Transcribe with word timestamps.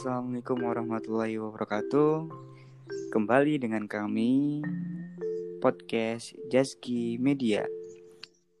Assalamualaikum 0.00 0.64
warahmatullahi 0.64 1.36
wabarakatuh. 1.36 2.24
Kembali 3.12 3.60
dengan 3.60 3.84
kami 3.84 4.64
podcast 5.60 6.32
Jaski 6.48 7.20
Media. 7.20 7.68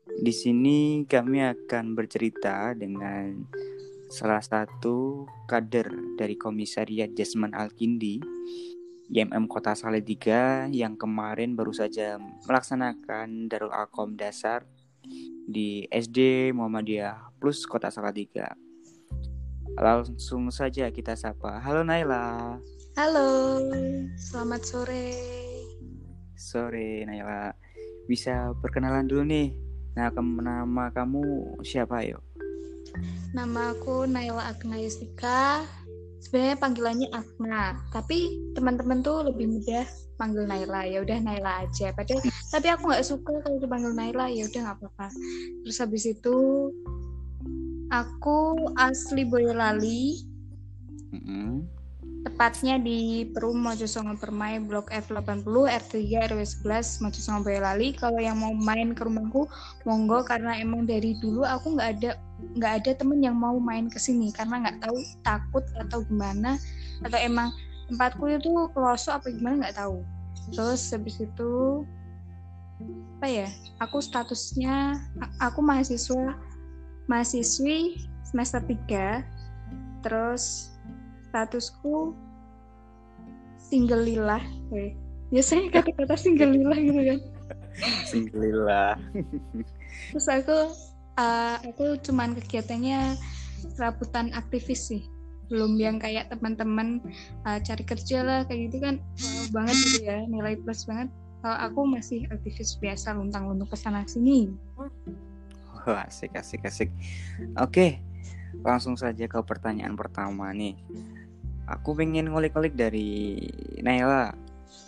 Di 0.04 0.36
sini 0.36 1.08
kami 1.08 1.40
akan 1.40 1.96
bercerita 1.96 2.76
dengan 2.76 3.48
salah 4.12 4.44
satu 4.44 5.24
kader 5.48 6.20
dari 6.20 6.36
Komisariat 6.36 7.16
Jasman 7.16 7.56
Al-Kindi 7.56 8.20
IMM 9.08 9.48
Kota 9.48 9.72
Salatiga 9.72 10.68
yang 10.68 11.00
kemarin 11.00 11.56
baru 11.56 11.72
saja 11.72 12.20
melaksanakan 12.20 13.48
Darul 13.48 13.72
Akom 13.72 14.12
dasar 14.12 14.68
di 15.48 15.88
SD 15.88 16.52
Muhammadiyah 16.52 17.32
Plus 17.40 17.64
Kota 17.64 17.88
Salatiga. 17.88 18.52
Langsung 19.78 20.50
saja 20.50 20.90
kita 20.90 21.14
sapa. 21.14 21.62
Halo 21.62 21.86
Naila. 21.86 22.58
Halo, 22.98 23.62
selamat 24.18 24.62
sore. 24.66 25.14
Sore 26.34 27.06
Naila. 27.06 27.54
Bisa 28.10 28.50
perkenalan 28.58 29.06
dulu 29.06 29.22
nih. 29.28 29.54
Nah, 29.94 30.10
nama 30.18 30.90
kamu 30.90 31.22
siapa 31.62 32.02
yuk? 32.02 32.22
Nama 33.30 33.76
aku 33.78 34.10
Naila 34.10 34.50
Agna 34.50 34.80
Yustika. 34.80 35.62
Sebenarnya 36.20 36.56
panggilannya 36.60 37.08
Agna, 37.16 37.80
tapi 37.96 38.52
teman-teman 38.52 39.00
tuh 39.00 39.24
lebih 39.24 39.48
mudah 39.48 39.88
panggil 40.20 40.44
Naila. 40.44 40.84
Ya 40.84 41.00
udah 41.00 41.18
Naila 41.22 41.64
aja. 41.64 41.96
Padahal 41.96 42.20
tapi 42.52 42.66
aku 42.68 42.92
nggak 42.92 43.06
suka 43.08 43.32
kalau 43.40 43.56
dipanggil 43.56 43.96
Naila. 43.96 44.28
Ya 44.28 44.44
udah 44.44 44.60
nggak 44.68 44.76
apa-apa. 44.84 45.08
Terus 45.64 45.78
habis 45.80 46.04
itu 46.04 46.36
Aku 47.90 48.70
asli 48.78 49.26
Boyolali. 49.26 50.22
Mm 51.10 51.20
-hmm. 51.26 51.50
Tepatnya 52.20 52.76
di 52.78 53.26
Perum 53.32 53.58
Mojosongo 53.64 54.14
Permai 54.14 54.62
Blok 54.62 54.92
F80 54.94 55.42
R3 55.50 55.94
RW 56.30 56.40
11 56.62 57.02
Mojosongo 57.02 57.50
Boyolali. 57.50 57.90
Kalau 57.98 58.22
yang 58.22 58.38
mau 58.38 58.54
main 58.54 58.94
ke 58.94 59.02
rumahku 59.02 59.50
monggo 59.82 60.22
karena 60.22 60.54
emang 60.62 60.86
dari 60.86 61.18
dulu 61.18 61.42
aku 61.42 61.74
nggak 61.74 61.88
ada 61.98 62.10
nggak 62.54 62.72
ada 62.84 62.90
temen 62.94 63.20
yang 63.26 63.34
mau 63.34 63.58
main 63.58 63.90
ke 63.90 63.98
sini 63.98 64.30
karena 64.30 64.62
nggak 64.62 64.86
tahu 64.86 64.96
takut 65.26 65.64
atau 65.80 66.04
gimana 66.06 66.56
atau 67.02 67.18
emang 67.18 67.50
tempatku 67.90 68.24
itu 68.30 68.70
pelosok 68.70 69.18
apa 69.18 69.26
gimana 69.34 69.66
nggak 69.66 69.76
tahu. 69.82 70.06
Terus 70.54 70.94
habis 70.94 71.18
itu 71.18 71.82
apa 73.18 73.26
ya? 73.26 73.48
Aku 73.82 73.98
statusnya 73.98 74.94
aku 75.42 75.58
mahasiswa 75.58 76.38
mahasiswi 77.06 78.00
semester 78.26 78.60
3 78.64 79.24
terus 80.04 80.74
statusku 81.30 82.16
single 83.60 84.02
lillah 84.02 84.42
biasanya 85.30 85.70
kata-kata 85.78 86.14
single 86.18 86.52
lillah 86.52 86.78
gitu 86.78 87.00
kan. 87.06 87.18
Single 88.10 88.40
lillah. 88.42 88.98
Terus 90.10 90.26
aku 90.26 90.58
uh, 91.16 91.56
aku 91.62 91.96
cuman 92.02 92.34
kegiatannya 92.34 93.14
serabutan 93.78 94.34
aktivis 94.34 94.90
sih. 94.90 95.02
Belum 95.50 95.78
yang 95.78 95.98
kayak 95.98 96.30
teman-teman 96.30 97.02
uh, 97.46 97.58
cari 97.62 97.82
kerja 97.86 98.26
lah 98.26 98.40
kayak 98.46 98.70
gitu 98.70 98.78
kan. 98.82 98.98
Uh, 99.22 99.46
banget 99.54 99.76
gitu 99.78 99.98
ya 100.06 100.18
nilai 100.26 100.58
plus 100.60 100.84
banget. 100.84 101.08
Kalau 101.40 101.56
aku 101.56 101.80
masih 101.88 102.28
aktivis 102.28 102.76
biasa 102.76 103.16
luntang-luntung 103.16 103.70
ke 103.70 103.76
sana 103.78 104.04
sini 104.04 104.52
asik, 105.88 106.36
asik, 106.36 106.60
asik. 106.68 106.92
Oke, 107.56 108.04
langsung 108.60 109.00
saja 109.00 109.24
ke 109.24 109.40
pertanyaan 109.40 109.96
pertama 109.96 110.52
nih. 110.52 110.76
Aku 111.70 111.94
pengen 111.94 112.28
ngulik-ngulik 112.28 112.74
dari 112.74 113.38
Naila. 113.80 114.34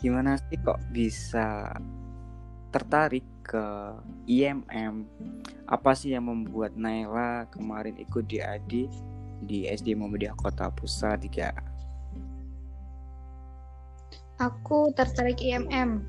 Gimana 0.02 0.36
sih 0.36 0.58
kok 0.58 0.82
bisa 0.90 1.70
tertarik 2.74 3.22
ke 3.46 3.94
IMM? 4.26 5.06
Apa 5.70 5.94
sih 5.94 6.12
yang 6.12 6.26
membuat 6.26 6.74
Naila 6.74 7.46
kemarin 7.54 7.94
ikut 7.96 8.26
di 8.26 8.42
ADI 8.42 8.90
di 9.46 9.70
SD 9.70 9.94
Muhammadiyah 9.94 10.34
Kota 10.34 10.74
Pusat 10.74 11.30
3? 11.30 11.54
Aku 14.42 14.90
tertarik 14.98 15.38
IMM 15.38 16.02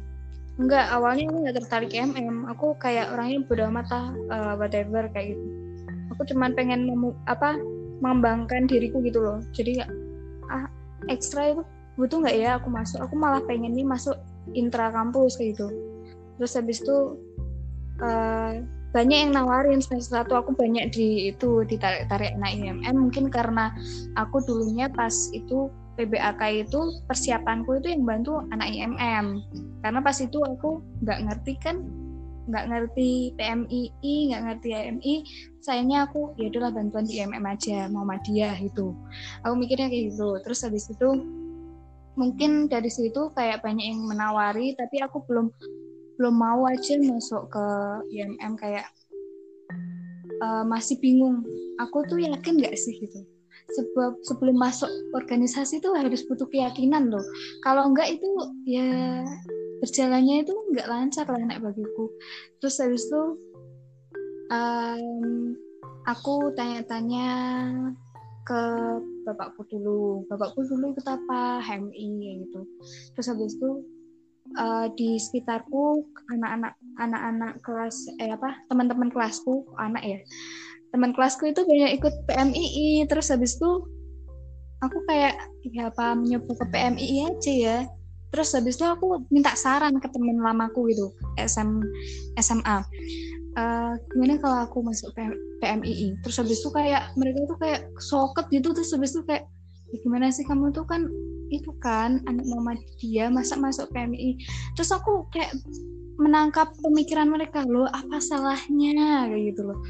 Enggak, 0.62 0.86
awalnya 0.94 1.26
aku 1.30 1.38
nggak 1.42 1.58
tertarik 1.66 1.92
MM. 1.98 2.46
Aku 2.54 2.78
kayak 2.78 3.10
orangnya 3.10 3.42
bodo 3.50 3.64
amat 3.74 3.88
lah, 3.90 4.06
uh, 4.30 4.54
whatever 4.62 5.10
kayak 5.10 5.34
gitu. 5.34 5.46
Aku 6.14 6.22
cuman 6.30 6.54
pengen 6.54 6.86
memu 6.86 7.18
apa 7.26 7.58
mengembangkan 8.06 8.70
diriku 8.70 9.02
gitu 9.02 9.18
loh. 9.18 9.42
Jadi 9.50 9.82
ah 10.54 10.70
ekstra 11.10 11.58
itu 11.58 11.64
butuh 11.98 12.22
nggak 12.22 12.38
ya 12.38 12.50
aku 12.62 12.70
masuk? 12.70 13.02
Aku 13.02 13.18
malah 13.18 13.42
pengen 13.50 13.74
nih 13.74 13.86
masuk 13.86 14.14
intra 14.54 14.94
kampus 14.94 15.42
kayak 15.42 15.58
gitu. 15.58 15.68
Terus 16.38 16.54
habis 16.54 16.78
itu 16.86 16.98
uh, 18.06 18.62
banyak 18.94 19.18
yang 19.26 19.32
nawarin 19.34 19.82
semester 19.82 20.22
satu 20.22 20.38
aku 20.38 20.54
banyak 20.54 20.94
di 20.94 21.34
itu 21.34 21.66
ditarik-tarik 21.66 22.38
anak 22.38 22.54
IMM 22.54 22.94
mungkin 22.94 23.26
karena 23.34 23.74
aku 24.14 24.38
dulunya 24.46 24.86
pas 24.86 25.34
itu 25.34 25.74
PBAK 25.94 26.66
itu 26.66 26.80
persiapanku 27.06 27.78
itu 27.78 27.94
yang 27.94 28.04
bantu 28.04 28.42
anak 28.50 28.74
IMM 28.74 29.46
karena 29.86 30.00
pas 30.02 30.18
itu 30.18 30.42
aku 30.42 30.82
nggak 31.06 31.20
ngerti 31.30 31.54
kan 31.62 31.86
nggak 32.44 32.66
ngerti 32.68 33.32
PMII 33.40 34.16
nggak 34.32 34.42
ngerti 34.44 34.70
IMI 34.76 35.14
sayangnya 35.64 36.10
aku 36.10 36.36
ya 36.36 36.52
udahlah 36.52 36.76
bantuan 36.76 37.08
di 37.08 37.24
IMM 37.24 37.46
aja 37.48 37.88
mau 37.88 38.04
Muhammadiyah 38.04 38.60
gitu. 38.68 38.92
Aku 39.48 39.54
mikirnya 39.56 39.88
kayak 39.88 40.12
gitu. 40.12 40.30
Terus 40.44 40.60
habis 40.68 40.92
itu 40.92 41.08
mungkin 42.20 42.68
dari 42.68 42.92
situ 42.92 43.32
kayak 43.32 43.64
banyak 43.64 43.96
yang 43.96 44.04
menawari 44.04 44.76
tapi 44.76 45.00
aku 45.00 45.24
belum 45.24 45.48
belum 46.20 46.36
mau 46.36 46.68
aja 46.68 47.00
masuk 47.00 47.48
ke 47.48 47.66
IMM 48.12 48.60
kayak 48.60 48.92
uh, 50.44 50.68
masih 50.68 51.00
bingung. 51.00 51.48
Aku 51.80 52.04
tuh 52.12 52.20
yakin 52.20 52.60
nggak 52.60 52.76
sih 52.76 53.00
gitu 53.00 53.33
sebab 53.72 54.20
sebelum 54.28 54.56
masuk 54.60 54.90
organisasi 55.16 55.80
itu 55.80 55.90
harus 55.96 56.22
butuh 56.28 56.48
keyakinan 56.52 57.08
loh. 57.10 57.24
Kalau 57.64 57.88
enggak 57.90 58.20
itu 58.20 58.28
ya 58.68 59.24
berjalannya 59.80 60.44
itu 60.44 60.54
enggak 60.72 60.88
lancar 60.88 61.26
lah 61.28 61.40
anak 61.40 61.64
bagiku. 61.64 62.12
Terus 62.60 62.76
habis 62.84 63.04
itu 63.08 63.22
um, 64.52 65.56
aku 66.04 66.52
tanya-tanya 66.54 67.30
ke 68.44 68.62
bapakku 69.24 69.64
dulu. 69.72 70.28
Bapakku 70.28 70.68
dulu 70.68 70.94
ikut 70.94 71.08
apa? 71.08 71.64
HMI 71.64 72.44
gitu. 72.44 72.62
Terus 73.16 73.28
habis 73.32 73.56
itu 73.56 73.70
uh, 74.60 74.88
di 74.94 75.16
sekitarku 75.16 76.04
anak-anak 76.28 76.76
anak-anak 77.00 77.54
kelas 77.64 78.12
eh 78.20 78.36
apa? 78.36 78.60
Teman-teman 78.68 79.10
kelasku 79.10 79.68
anak 79.80 80.04
ya 80.04 80.20
teman 80.94 81.12
kelasku 81.18 81.50
itu 81.50 81.66
banyak 81.66 81.98
ikut 81.98 82.14
PMII 82.30 83.10
terus 83.10 83.34
habis 83.34 83.58
itu 83.58 83.72
aku 84.86 84.98
kayak 85.10 85.42
ya 85.66 85.90
apa 85.90 86.14
mencoba 86.14 86.54
ke 86.62 86.66
PMII 86.70 87.18
aja 87.34 87.54
ya? 87.54 87.78
Terus 88.34 88.50
habis 88.58 88.78
itu 88.82 88.86
aku 88.86 89.26
minta 89.30 89.54
saran 89.54 90.02
ke 90.02 90.10
temen 90.10 90.42
lamaku 90.42 90.90
gitu 90.90 91.14
SM 91.38 91.82
SMA 92.42 92.78
uh, 92.78 92.82
eh, 93.62 93.94
gimana 94.14 94.42
kalau 94.42 94.58
aku 94.66 94.78
masuk 94.82 95.14
PMII 95.62 96.18
terus 96.26 96.42
habis 96.42 96.62
itu 96.62 96.70
kayak 96.74 97.14
mereka 97.14 97.46
tuh 97.46 97.58
kayak 97.62 97.82
soket 98.02 98.46
gitu 98.50 98.74
terus 98.74 98.90
habis 98.94 99.14
itu 99.14 99.22
kayak 99.26 99.46
ya 99.94 99.98
gimana 100.02 100.34
sih 100.34 100.42
kamu 100.50 100.74
tuh 100.74 100.86
kan 100.90 101.06
itu 101.54 101.70
kan 101.78 102.18
anak 102.26 102.46
mama 102.50 102.74
dia 102.98 103.30
masa 103.30 103.54
masuk 103.54 103.86
PMI 103.94 104.42
terus 104.74 104.90
aku 104.90 105.30
kayak 105.30 105.54
menangkap 106.18 106.70
pemikiran 106.82 107.26
mereka 107.26 107.66
loh 107.66 107.90
apa 107.90 108.22
salahnya? 108.22 109.26
Kayak 109.26 109.54
gitu 109.54 109.62
loh 109.66 109.82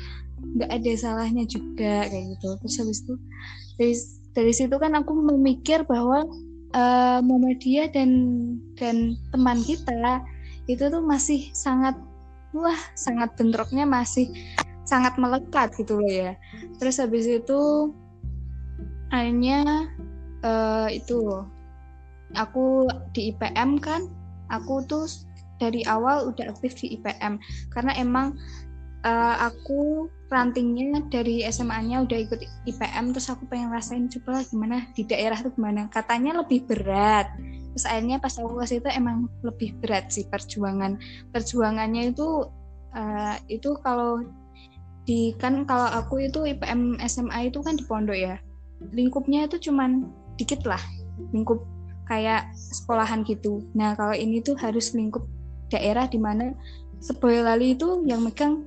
nggak 0.44 0.72
ada 0.72 0.92
salahnya 1.00 1.44
juga 1.48 2.08
kayak 2.08 2.38
gitu. 2.38 2.50
Terus 2.62 2.76
habis 2.80 3.00
itu 3.04 3.14
dari 3.80 3.96
dari 4.34 4.54
situ 4.54 4.76
kan 4.78 4.94
aku 4.98 5.14
memikir 5.16 5.86
bahwa 5.88 6.26
uh, 6.76 7.20
Muhammadiyah 7.24 7.94
dan 7.94 8.12
dan 8.78 9.18
teman 9.32 9.62
kita 9.64 10.22
itu 10.68 10.84
tuh 10.88 11.04
masih 11.04 11.52
sangat 11.52 11.96
wah 12.54 12.80
sangat 12.94 13.34
bentroknya 13.36 13.84
masih 13.84 14.30
sangat 14.84 15.16
melekat 15.16 15.72
gitu 15.80 16.00
loh 16.00 16.12
ya. 16.12 16.32
Terus 16.78 17.00
habis 17.00 17.26
itu 17.26 17.92
akhirnya 19.14 19.88
uh, 20.44 20.90
itu 20.90 21.46
aku 22.34 22.90
di 23.14 23.34
IPM 23.34 23.78
kan 23.78 24.10
aku 24.50 24.84
tuh 24.90 25.06
dari 25.62 25.86
awal 25.86 26.34
udah 26.34 26.52
aktif 26.52 26.76
di 26.82 26.98
IPM 26.98 27.40
karena 27.72 27.94
emang 27.96 28.36
uh, 29.06 29.48
aku 29.48 30.10
rantingnya 30.34 31.06
dari 31.14 31.46
SMA-nya 31.46 32.02
udah 32.02 32.18
ikut 32.26 32.42
IPM 32.66 33.14
terus 33.14 33.30
aku 33.30 33.46
pengen 33.46 33.70
rasain 33.70 34.10
coba 34.10 34.42
lah 34.42 34.44
gimana 34.50 34.78
di 34.98 35.06
daerah 35.06 35.38
tuh 35.38 35.54
gimana. 35.54 35.86
Katanya 35.94 36.42
lebih 36.42 36.66
berat. 36.66 37.30
Terus 37.74 37.86
akhirnya 37.86 38.18
pas 38.18 38.34
aku 38.42 38.58
ke 38.58 38.66
situ 38.66 38.90
emang 38.90 39.30
lebih 39.46 39.78
berat 39.78 40.10
sih 40.10 40.26
perjuangan. 40.26 40.98
Perjuangannya 41.30 42.10
itu 42.10 42.50
uh, 42.98 43.36
itu 43.46 43.78
kalau 43.86 44.26
di 45.06 45.38
kan 45.38 45.70
kalau 45.70 45.86
aku 45.94 46.26
itu 46.26 46.50
IPM 46.50 46.98
SMA 47.06 47.54
itu 47.54 47.62
kan 47.62 47.78
di 47.78 47.86
pondok 47.86 48.18
ya. 48.18 48.42
Lingkupnya 48.90 49.46
itu 49.46 49.70
cuman 49.70 50.10
dikit 50.42 50.66
lah 50.66 50.82
lingkup 51.30 51.62
kayak 52.10 52.50
sekolahan 52.58 53.22
gitu. 53.22 53.62
Nah 53.78 53.94
kalau 53.94 54.18
ini 54.18 54.42
tuh 54.42 54.58
harus 54.58 54.98
lingkup 54.98 55.24
daerah 55.70 56.10
di 56.10 56.18
mana 56.18 56.58
Seboyolali 57.04 57.76
itu 57.76 58.00
yang 58.08 58.24
megang 58.24 58.64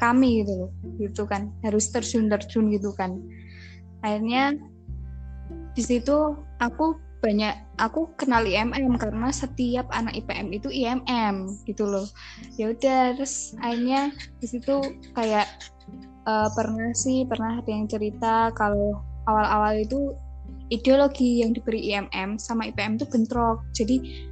kami 0.00 0.42
gitu 0.42 0.66
loh 0.66 0.70
gitu 0.96 1.22
kan. 1.28 1.52
Harus 1.60 1.92
terjun 1.92 2.32
terjun 2.32 2.72
gitu 2.72 2.96
kan. 2.96 3.20
Akhirnya 4.00 4.56
di 5.76 5.82
situ 5.84 6.34
aku 6.58 6.96
banyak 7.20 7.52
aku 7.76 8.08
kenal 8.16 8.48
IMM 8.48 8.96
karena 8.96 9.28
setiap 9.28 9.84
anak 9.92 10.16
IPM 10.16 10.56
itu 10.56 10.72
IMM 10.72 11.52
gitu 11.68 11.84
loh. 11.84 12.08
Ya 12.56 12.72
udah 12.72 13.14
terus 13.14 13.52
akhirnya 13.60 14.10
di 14.40 14.46
situ 14.48 14.80
kayak 15.12 15.46
uh, 16.24 16.48
pernah 16.56 16.90
sih 16.96 17.28
pernah 17.28 17.60
ada 17.60 17.70
yang 17.70 17.86
cerita 17.86 18.48
kalau 18.56 19.04
awal-awal 19.28 19.76
itu 19.76 20.16
ideologi 20.72 21.44
yang 21.44 21.52
diberi 21.52 21.92
IMM 21.92 22.40
sama 22.40 22.72
IPM 22.72 22.96
itu 22.96 23.04
bentrok. 23.04 23.60
Jadi 23.76 24.26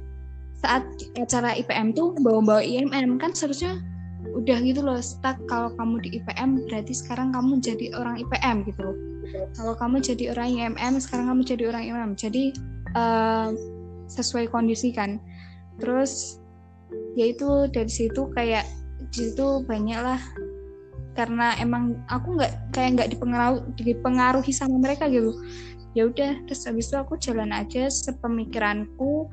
saat 0.59 0.83
acara 1.15 1.55
IPM 1.55 1.95
tuh 1.95 2.17
bawa-bawa 2.19 2.59
IMM 2.65 3.21
kan 3.21 3.31
seharusnya 3.31 3.79
udah 4.35 4.57
gitu 4.61 4.81
loh 4.83 4.99
stuck. 5.01 5.37
Kalau 5.49 5.73
kamu 5.77 6.01
di 6.05 6.09
IPM 6.21 6.69
berarti 6.69 6.93
sekarang 6.93 7.33
kamu 7.33 7.61
jadi 7.61 7.95
orang 7.97 8.21
IPM 8.21 8.67
gitu 8.67 8.81
loh. 8.85 8.97
Kalau 9.53 9.73
kamu 9.77 10.01
jadi 10.01 10.23
orang 10.33 10.47
IMM 10.53 10.93
sekarang 11.01 11.25
kamu 11.29 11.41
jadi 11.45 11.63
orang 11.69 11.83
IMM 11.85 12.11
jadi 12.17 12.43
uh, 12.97 13.53
sesuai 14.09 14.49
kondisi 14.49 14.93
kan. 14.93 15.21
Terus 15.77 16.41
yaitu 17.13 17.69
dari 17.69 17.89
situ 17.89 18.29
kayak 18.33 18.65
di 19.09 19.29
situ 19.29 19.65
banyak 19.65 19.99
lah 19.99 20.21
karena 21.17 21.57
emang 21.59 21.99
aku 22.07 22.37
nggak 22.37 22.53
kayak 22.71 22.89
nggak 22.95 23.09
dipengaruhi 23.17 23.61
dipengaruhi 23.75 24.53
sama 24.53 24.77
mereka 24.79 25.09
gitu. 25.09 25.35
Ya 25.97 26.05
udah 26.05 26.37
terus 26.45 26.63
habis 26.69 26.87
itu 26.87 26.95
aku 26.95 27.17
jalan 27.17 27.49
aja 27.49 27.89
sepemikiranku. 27.89 29.27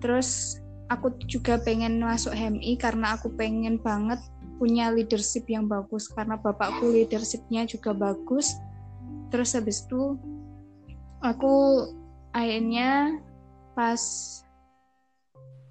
Terus 0.00 0.58
aku 0.86 1.18
juga 1.26 1.58
pengen 1.58 1.98
masuk 1.98 2.30
HMI 2.32 2.78
karena 2.78 3.18
aku 3.18 3.34
pengen 3.34 3.78
banget 3.82 4.22
punya 4.56 4.92
leadership 4.92 5.46
yang 5.48 5.68
bagus 5.68 6.08
karena 6.12 6.36
bapakku 6.40 6.88
leadershipnya 6.88 7.68
juga 7.68 7.92
bagus. 7.92 8.52
Terus 9.32 9.52
habis 9.56 9.84
itu 9.84 10.16
aku 11.20 11.86
akhirnya 12.32 13.20
pas 13.76 14.00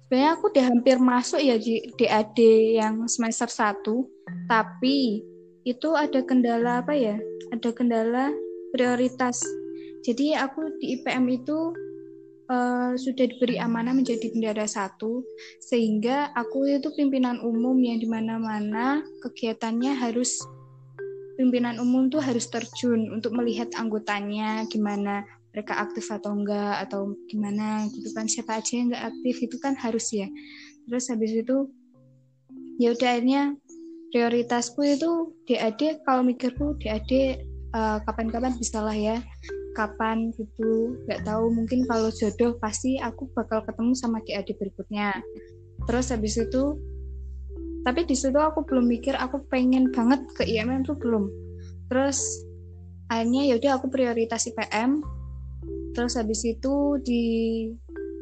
sebenarnya 0.06 0.30
aku 0.38 0.44
udah 0.54 0.64
hampir 0.70 0.96
masuk 1.02 1.42
ya 1.42 1.58
di 1.58 1.82
DAD 1.98 2.38
yang 2.78 3.10
semester 3.10 3.50
1 3.50 3.82
tapi 4.46 5.22
itu 5.66 5.88
ada 5.98 6.22
kendala 6.22 6.82
apa 6.82 6.94
ya? 6.94 7.18
Ada 7.50 7.74
kendala 7.74 8.30
prioritas. 8.70 9.42
Jadi 10.06 10.38
aku 10.38 10.70
di 10.78 10.94
IPM 10.98 11.26
itu 11.26 11.74
uh, 12.50 12.92
sudah 12.94 13.26
diberi 13.26 13.58
amanah 13.58 13.94
menjadi 13.94 14.30
bendara 14.32 14.66
satu 14.66 15.22
sehingga 15.62 16.30
aku 16.34 16.66
itu 16.70 16.88
pimpinan 16.94 17.42
umum 17.42 17.76
yang 17.82 17.98
di 17.98 18.08
mana-mana 18.08 19.02
kegiatannya 19.22 19.92
harus 19.94 20.40
pimpinan 21.36 21.76
umum 21.78 22.08
tuh 22.08 22.24
harus 22.24 22.48
terjun 22.48 23.12
untuk 23.12 23.36
melihat 23.36 23.68
anggotanya 23.76 24.64
gimana 24.72 25.22
mereka 25.52 25.80
aktif 25.80 26.12
atau 26.12 26.36
enggak 26.36 26.84
atau 26.88 27.16
gimana 27.32 27.88
gitu 27.88 28.12
kan. 28.12 28.28
Siapa 28.28 28.60
aja 28.60 28.72
yang 28.76 28.92
enggak 28.92 29.04
aktif 29.08 29.36
itu 29.40 29.56
kan 29.56 29.72
harus 29.76 30.12
ya. 30.12 30.28
Terus 30.84 31.08
habis 31.08 31.32
itu 31.32 31.72
ya 32.76 32.92
udah 32.92 33.08
akhirnya 33.16 33.42
prioritasku 34.12 34.80
itu 34.84 35.32
DAD 35.48 36.04
kalau 36.04 36.24
mikirku 36.24 36.76
DAD 36.80 37.40
uh, 37.72 37.98
kapan-kapan 38.04 38.52
bisa 38.56 38.84
lah 38.84 38.96
ya 38.96 39.20
kapan 39.76 40.32
gitu 40.32 40.96
nggak 41.04 41.28
tahu. 41.28 41.52
Mungkin 41.52 41.84
kalau 41.84 42.08
jodoh 42.08 42.56
pasti 42.56 42.96
aku 42.96 43.28
bakal 43.36 43.60
ketemu 43.68 43.92
sama 43.92 44.24
DAD 44.24 44.56
berikutnya. 44.56 45.20
Terus 45.84 46.08
habis 46.08 46.40
itu 46.40 46.80
tapi 47.84 48.02
di 48.08 48.16
situ 48.18 48.34
aku 48.34 48.66
belum 48.66 48.88
mikir 48.88 49.14
aku 49.14 49.46
pengen 49.52 49.92
banget 49.92 50.24
ke 50.32 50.48
IMM 50.48 50.88
tuh 50.88 50.96
belum. 50.96 51.28
Terus 51.92 52.24
akhirnya 53.12 53.52
yaudah 53.52 53.78
aku 53.78 53.92
prioritas 53.92 54.48
IPM 54.48 55.04
terus 55.94 56.18
habis 56.18 56.42
itu 56.42 56.98
di 57.06 57.24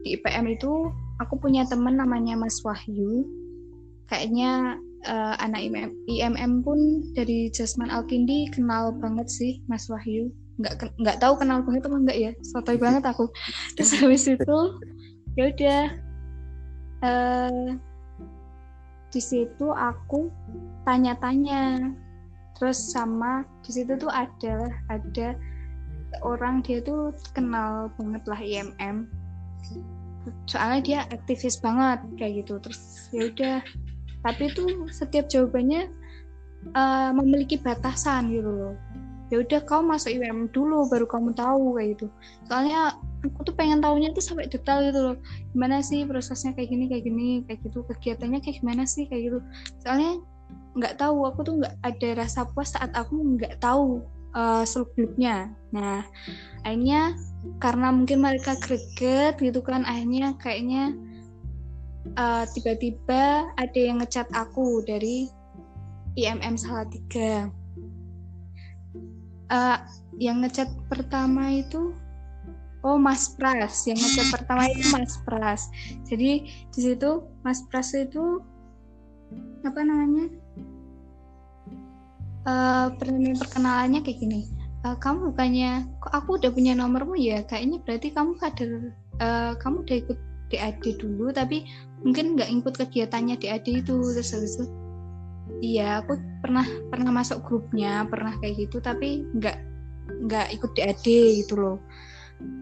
di 0.05 0.21
IPM 0.21 0.53
itu 0.53 0.93
aku 1.23 1.41
punya 1.41 1.65
temen 1.65 1.97
namanya 1.97 2.37
Mas 2.37 2.61
Wahyu. 2.61 3.25
Kayaknya 4.05 4.77
uh, 5.09 5.35
anak 5.41 5.65
IMM, 5.65 5.91
IMM 6.05 6.53
pun 6.61 6.79
dari 7.17 7.49
Jasman 7.49 7.89
Alkindi 7.89 8.53
kenal 8.53 8.93
banget 9.00 9.33
sih 9.33 9.65
Mas 9.65 9.89
Wahyu 9.89 10.29
nggak 10.55 10.95
nggak 11.03 11.19
tahu 11.19 11.35
kenal 11.39 11.62
banget 11.62 11.83
apa 11.87 11.97
enggak 11.97 12.19
ya. 12.19 12.31
Sotoy 12.43 12.77
banget 12.79 13.05
aku. 13.06 13.31
Terus 13.79 13.91
habis 13.99 14.25
itu 14.27 14.59
ya 15.35 15.51
udah 15.51 15.83
uh, 17.03 17.67
di 19.11 19.21
situ 19.21 19.67
aku 19.71 20.31
tanya-tanya. 20.87 21.95
Terus 22.55 22.79
sama 22.95 23.43
di 23.67 23.71
situ 23.75 23.99
tuh 23.99 24.11
ada 24.11 24.71
ada 24.91 25.35
orang 26.23 26.62
dia 26.62 26.79
tuh 26.79 27.11
kenal 27.35 27.91
banget 27.99 28.23
lah 28.31 28.39
IMM 28.39 29.11
soalnya 30.49 30.81
dia 30.81 30.99
aktivis 31.12 31.61
banget 31.61 32.00
kayak 32.17 32.45
gitu. 32.45 32.57
Terus 32.62 32.81
ya 33.12 33.23
udah 33.29 33.59
tapi 34.25 34.49
tuh 34.57 34.89
setiap 34.89 35.29
jawabannya 35.29 35.93
uh, 36.73 37.12
memiliki 37.12 37.61
batasan 37.61 38.33
gitu 38.33 38.49
loh 38.49 38.75
ya 39.32 39.41
udah 39.41 39.61
kau 39.65 39.81
masuk 39.81 40.12
IMM 40.12 40.53
dulu 40.53 40.88
baru 40.88 41.06
kamu 41.09 41.32
tahu 41.37 41.76
kayak 41.79 41.88
gitu. 41.97 42.06
Soalnya 42.49 42.97
aku 43.25 43.41
tuh 43.49 43.55
pengen 43.56 43.81
tahunya 43.81 44.12
tuh 44.12 44.25
sampai 44.25 44.49
detail 44.49 44.85
gitu 44.85 45.00
loh. 45.00 45.17
Gimana 45.56 45.81
sih 45.81 46.05
prosesnya 46.05 46.53
kayak 46.53 46.69
gini 46.73 46.85
kayak 46.91 47.05
gini 47.09 47.29
kayak 47.49 47.61
gitu. 47.65 47.85
Kegiatannya 47.88 48.41
kayak 48.44 48.61
gimana 48.61 48.82
sih 48.85 49.09
kayak 49.09 49.32
gitu. 49.32 49.38
Soalnya 49.85 50.21
nggak 50.76 51.00
tahu. 51.00 51.25
Aku 51.32 51.41
tuh 51.47 51.55
nggak 51.62 51.75
ada 51.82 52.09
rasa 52.21 52.44
puas 52.53 52.73
saat 52.73 52.93
aku 52.93 53.41
nggak 53.41 53.61
tahu 53.65 54.05
uh, 54.35 54.62
eh, 54.62 54.65
seluk 54.67 54.91
beluknya 54.99 55.55
nah 55.71 56.03
akhirnya 56.67 57.15
karena 57.62 57.88
mungkin 57.94 58.23
mereka 58.23 58.59
greget 58.59 59.38
gitu 59.38 59.61
kan 59.62 59.87
akhirnya 59.87 60.35
kayaknya 60.38 60.94
uh, 62.19 62.44
tiba-tiba 62.53 63.49
ada 63.56 63.79
yang 63.79 64.03
ngecat 64.03 64.29
aku 64.35 64.82
dari 64.85 65.31
IMM 66.14 66.54
Salatiga 66.54 67.50
uh, 69.51 69.79
yang 70.17 70.45
ngecat 70.45 70.71
pertama 70.87 71.51
itu 71.51 71.93
oh 72.85 73.01
Mas 73.01 73.33
Pras. 73.35 73.89
Yang 73.89 74.05
ngecat 74.05 74.29
pertama 74.41 74.69
itu 74.69 74.85
Mas 74.93 75.15
Pras. 75.25 75.73
Jadi 76.07 76.47
di 76.71 76.81
situ 76.81 77.25
Mas 77.43 77.65
Pras 77.67 77.97
itu 77.97 78.45
apa 79.65 79.81
namanya 79.81 80.29
uh, 82.47 82.89
perkenalannya 83.41 84.05
kayak 84.05 84.21
gini. 84.21 84.47
Uh, 84.85 84.93
kamu 85.01 85.33
bukannya 85.33 85.89
kok 86.05 86.13
aku 86.13 86.37
udah 86.37 86.53
punya 86.53 86.77
nomormu 86.77 87.17
ya? 87.17 87.41
Kayaknya 87.49 87.81
berarti 87.83 88.09
kamu 88.13 88.37
kader 88.37 88.73
uh, 89.19 89.53
kamu 89.57 89.83
udah 89.83 89.97
ikut 90.05 90.19
DAD 90.53 91.01
dulu 91.01 91.33
tapi 91.33 91.67
mungkin 92.05 92.37
nggak 92.37 92.53
ikut 92.53 92.75
kegiatannya 92.77 93.41
DAD 93.41 93.67
itu 93.81 93.97
terus 94.13 94.31
habis 94.37 94.61
itu 94.61 94.84
iya 95.64 95.88
aku 96.04 96.21
pernah 96.44 96.66
pernah 96.92 97.11
masuk 97.11 97.40
grupnya 97.40 98.04
pernah 98.04 98.37
kayak 98.44 98.68
gitu 98.68 98.76
tapi 98.85 99.25
nggak 99.37 99.56
nggak 100.28 100.47
ikut 100.52 100.71
DAD 100.76 101.06
gitu 101.44 101.54
loh. 101.56 101.78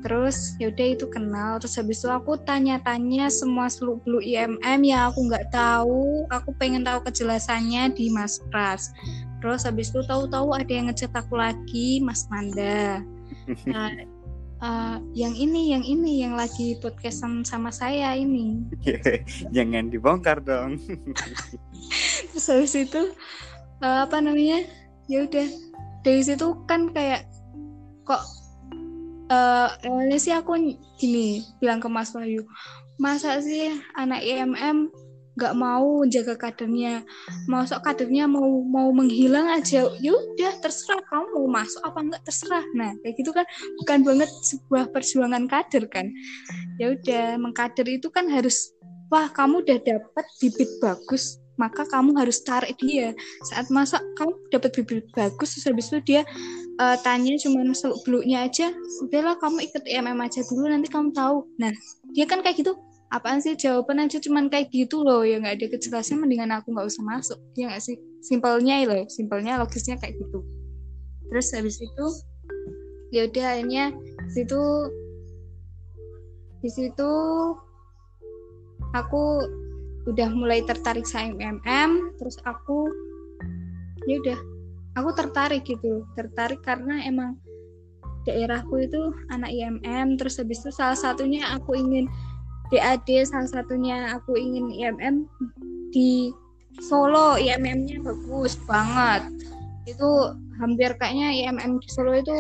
Terus 0.05 0.55
yaudah 0.63 0.95
itu 0.95 1.07
kenal 1.11 1.59
terus 1.59 1.75
habis 1.75 2.05
itu 2.05 2.09
aku 2.13 2.39
tanya-tanya 2.47 3.27
semua 3.33 3.67
seluk 3.67 4.05
beluk 4.07 4.23
IMM 4.23 4.81
ya 4.87 5.11
aku 5.11 5.27
nggak 5.27 5.51
tahu 5.51 6.29
aku 6.31 6.55
pengen 6.61 6.87
tahu 6.87 7.03
kejelasannya 7.03 7.91
di 7.97 8.13
Mas 8.13 8.39
Pras. 8.53 8.95
Terus 9.43 9.67
habis 9.67 9.91
itu 9.91 10.07
tahu-tahu 10.07 10.55
ada 10.55 10.71
yang 10.71 10.87
ngechat 10.87 11.11
aku 11.19 11.35
lagi 11.35 11.99
Mas 11.99 12.31
Manda. 12.31 13.03
Nah 13.67 13.91
uh, 14.63 14.97
yang 15.13 15.35
ini 15.35 15.75
yang 15.75 15.83
ini 15.83 16.23
yang 16.23 16.39
lagi 16.39 16.79
podcastan 16.79 17.43
sama 17.43 17.75
saya 17.75 18.15
ini. 18.15 18.63
Jangan 19.57 19.91
dibongkar 19.91 20.39
dong 20.41 20.79
terus 22.33 22.49
habis 22.49 22.75
itu 22.75 23.13
uh, 23.85 24.09
apa 24.09 24.19
namanya? 24.19 24.65
Ya 25.07 25.29
udah. 25.29 25.47
Dari 26.03 26.23
situ 26.25 26.59
kan 26.67 26.91
kayak 26.91 27.31
kok 28.03 28.25
uh, 29.31 29.69
awalnya 29.87 30.19
sih 30.19 30.35
aku 30.35 30.59
gini 30.99 31.47
bilang 31.63 31.79
ke 31.79 31.87
Mas 31.87 32.11
Wahyu 32.11 32.43
masa 32.99 33.39
sih 33.43 33.71
anak 33.95 34.23
IMM 34.23 34.91
nggak 35.33 35.57
mau 35.57 36.05
jaga 36.07 36.37
kadernya? 36.37 37.09
Masuk 37.49 37.81
kadernya 37.81 38.29
mau 38.29 38.61
mau 38.69 38.93
menghilang 38.93 39.49
aja? 39.49 39.89
Yaudah 39.99 40.53
terserah 40.61 41.01
kamu 41.09 41.27
mau 41.41 41.49
masuk 41.63 41.81
apa 41.89 41.99
enggak 42.05 42.23
terserah. 42.29 42.65
Nah 42.77 42.93
kayak 43.01 43.15
gitu 43.17 43.31
kan 43.33 43.47
bukan 43.81 43.99
banget 44.05 44.31
sebuah 44.45 44.93
perjuangan 44.93 45.49
kader 45.49 45.89
kan. 45.89 46.13
Ya 46.77 46.93
udah 46.93 47.41
mengkader 47.41 47.89
itu 47.89 48.13
kan 48.13 48.29
harus 48.29 48.71
wah 49.09 49.33
kamu 49.33 49.65
udah 49.65 49.79
dapat 49.81 50.27
bibit 50.37 50.69
bagus 50.85 51.42
maka 51.63 51.87
kamu 51.87 52.19
harus 52.19 52.43
tarik 52.43 52.75
dia. 52.83 53.15
Saat 53.47 53.71
masa 53.71 54.03
kamu 54.19 54.35
dapat 54.51 54.75
bibit 54.75 55.07
bagus 55.15 55.55
terus 55.55 55.71
habis 55.71 55.87
itu 55.95 56.03
dia 56.03 56.23
uh, 56.83 56.99
tanya 57.07 57.39
cuma 57.39 57.63
seluk 57.71 58.03
beluknya 58.03 58.43
aja 58.51 58.75
udahlah 59.07 59.39
kamu 59.39 59.71
ikut 59.71 59.87
IMM 59.87 60.19
aja 60.19 60.43
dulu 60.51 60.67
nanti 60.67 60.91
kamu 60.91 61.15
tahu. 61.15 61.47
Nah 61.63 61.71
dia 62.11 62.27
kan 62.27 62.43
kayak 62.43 62.59
gitu. 62.59 62.75
Apaan 63.13 63.45
sih 63.45 63.53
jawaban 63.55 64.01
aja 64.01 64.17
cuman 64.17 64.49
kayak 64.49 64.73
gitu 64.73 65.05
loh 65.05 65.21
ya 65.23 65.37
nggak 65.37 65.61
ada 65.61 65.67
kejelasan 65.77 66.19
mendingan 66.19 66.51
aku 66.51 66.75
nggak 66.75 66.91
usah 66.91 67.05
masuk. 67.07 67.39
Ya 67.55 67.71
nggak 67.71 67.85
sih? 67.85 67.95
Simpelnya 68.25 68.83
loh 68.89 69.07
simpelnya 69.07 69.63
logisnya 69.63 70.01
kayak 70.01 70.19
gitu. 70.19 70.43
Terus 71.31 71.47
habis 71.55 71.79
itu 71.79 72.07
ya 73.13 73.29
udah 73.29 73.47
akhirnya 73.55 73.93
situ 74.33 74.61
di 76.65 76.71
situ 76.73 77.13
aku 78.97 79.23
udah 80.09 80.29
mulai 80.35 80.65
tertarik 80.67 81.07
sama 81.07 81.35
MM 81.39 82.17
terus 82.19 82.37
aku 82.43 82.91
ya 84.11 84.19
udah 84.19 84.39
aku 84.99 85.11
tertarik 85.15 85.63
gitu 85.63 86.03
tertarik 86.19 86.59
karena 86.67 87.07
emang 87.07 87.39
daerahku 88.27 88.83
itu 88.83 89.15
anak 89.31 89.51
IMM 89.51 90.19
terus 90.19 90.39
habis 90.39 90.63
itu 90.63 90.71
salah 90.75 90.99
satunya 90.99 91.43
aku 91.55 91.75
ingin 91.75 92.07
DAD 92.73 93.29
salah 93.29 93.51
satunya 93.51 94.17
aku 94.17 94.35
ingin 94.39 94.73
IMM 94.73 95.29
di 95.93 96.33
Solo. 96.81 97.37
IMM-nya 97.37 98.01
bagus 98.01 98.57
banget. 98.65 99.29
Itu 99.85 100.33
hampir 100.57 100.97
kayaknya 100.97 101.37
IMM 101.37 101.83
di 101.83 101.89
Solo 101.93 102.17
itu 102.17 102.37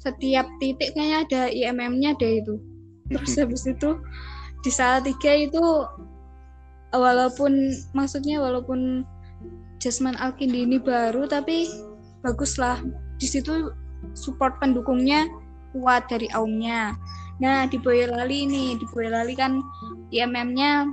setiap 0.00 0.48
titik 0.62 0.96
kayaknya 0.96 1.18
ada 1.28 1.42
IMM-nya 1.52 2.16
deh 2.16 2.40
itu. 2.40 2.56
Terus 3.12 3.36
habis 3.36 3.68
itu 3.68 4.00
di 4.64 4.70
salah 4.72 5.04
tiga 5.04 5.32
itu 5.36 5.64
walaupun 6.94 7.74
maksudnya 7.92 8.40
walaupun 8.40 9.04
Jasman 9.78 10.18
Alkindi 10.18 10.66
ini 10.66 10.78
baru 10.82 11.30
tapi 11.30 11.70
baguslah 12.26 12.82
di 13.22 13.26
situ 13.30 13.70
support 14.14 14.58
pendukungnya 14.58 15.30
kuat 15.76 16.10
dari 16.10 16.26
aumnya 16.34 16.96
Nah, 17.38 17.70
di 17.70 17.78
Boyolali 17.78 18.50
ini, 18.50 18.74
di 18.74 18.86
Boyolali 18.90 19.34
kan 19.38 19.62
IMM-nya 20.10 20.90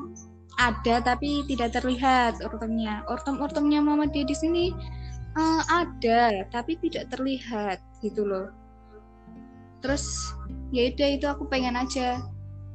ada 0.62 0.96
tapi 1.02 1.44
tidak 1.50 1.74
terlihat 1.74 2.40
ortomnya. 2.46 3.02
Ortom-ortomnya 3.10 3.82
dia 4.14 4.24
di 4.24 4.36
sini 4.38 4.66
uh, 5.36 5.62
ada 5.68 6.46
tapi 6.54 6.78
tidak 6.80 7.10
terlihat 7.12 7.82
gitu 8.06 8.24
loh. 8.24 8.54
Terus 9.82 10.34
ya 10.70 10.86
itu 10.94 11.26
aku 11.26 11.50
pengen 11.50 11.76
aja 11.76 12.22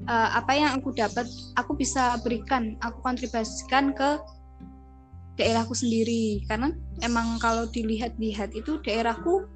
uh, 0.08 0.28
apa 0.36 0.52
yang 0.56 0.70
aku 0.80 0.94
dapat 0.94 1.26
aku 1.58 1.76
bisa 1.76 2.16
berikan, 2.24 2.78
aku 2.80 3.00
kontribusikan 3.04 3.92
ke 3.92 4.20
daerahku 5.36 5.76
sendiri. 5.76 6.44
Karena 6.48 6.72
emang 7.04 7.40
kalau 7.42 7.68
dilihat-lihat 7.68 8.54
itu 8.56 8.80
daerahku 8.84 9.48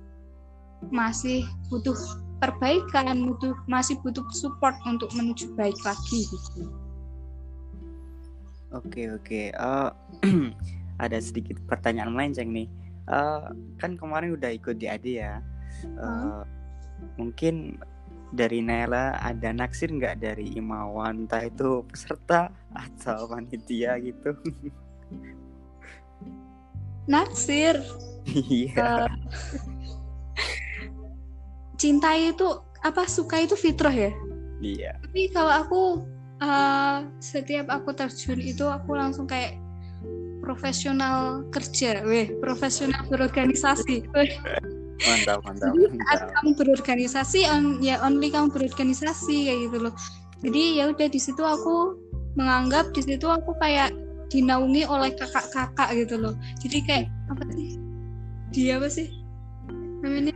masih 0.92 1.48
butuh 1.72 1.96
perbaikan 2.42 3.08
butuh 3.24 3.56
masih 3.64 3.96
butuh 4.04 4.24
support 4.36 4.76
untuk 4.84 5.08
menuju 5.16 5.54
baik 5.56 5.76
lagi 5.86 6.28
gitu. 6.28 6.68
Oke 8.74 9.06
oke. 9.14 9.54
Uh, 9.54 9.88
ada 11.04 11.18
sedikit 11.22 11.56
pertanyaan 11.64 12.12
melenceng 12.12 12.50
nih. 12.50 12.68
Uh, 13.04 13.52
kan 13.78 13.94
kemarin 13.94 14.34
udah 14.34 14.50
ikut 14.50 14.76
di 14.80 14.88
ya. 14.90 15.40
Uh, 16.00 16.42
hmm? 16.42 16.42
mungkin 17.18 17.76
dari 18.34 18.60
Nela 18.60 19.14
ada 19.22 19.54
naksir 19.54 19.94
nggak? 19.94 20.18
Dari 20.18 20.58
Imawan 20.58 21.24
entah 21.24 21.46
itu 21.46 21.86
peserta 21.86 22.50
atau 22.74 23.30
panitia 23.30 23.96
gitu. 24.02 24.34
Naksir. 27.12 27.78
Iya. 28.26 29.06
Uh, 29.06 29.08
cinta 31.78 32.16
itu 32.16 32.48
apa 32.82 33.06
suka 33.06 33.38
itu 33.44 33.54
fitrah 33.54 33.94
ya? 33.94 34.12
Iya. 34.58 34.98
Tapi 34.98 35.22
kalau 35.30 35.52
aku 35.52 35.82
uh, 36.42 37.06
setiap 37.20 37.68
aku 37.70 37.92
terjun 37.92 38.40
itu 38.40 38.64
aku 38.64 38.96
langsung 38.96 39.28
kayak 39.28 39.60
profesional 40.44 41.40
kerja 41.48 42.04
weh 42.04 42.28
profesional 42.36 43.00
berorganisasi 43.08 44.04
mantap 45.02 45.38
mantap, 45.42 45.72
mantap. 45.74 46.30
kamu 46.38 46.50
berorganisasi 46.54 47.40
on, 47.50 47.82
ya 47.82 47.98
only 48.06 48.30
kamu 48.30 48.54
berorganisasi 48.54 49.50
kayak 49.50 49.58
gitu 49.68 49.78
loh. 49.90 49.94
Jadi 50.44 50.62
ya 50.78 50.92
udah 50.92 51.08
di 51.10 51.20
situ 51.20 51.42
aku 51.42 51.98
menganggap 52.38 52.94
di 52.94 53.02
situ 53.02 53.26
aku 53.26 53.56
kayak 53.58 53.90
dinaungi 54.30 54.86
oleh 54.86 55.10
kakak-kakak 55.14 55.88
gitu 55.94 56.18
loh. 56.18 56.34
Jadi 56.62 56.78
kayak 56.84 57.06
apa 57.30 57.42
sih? 57.54 57.70
Dia 58.54 58.72
apa 58.78 58.88
sih? 58.90 59.08
Namanya? 60.02 60.34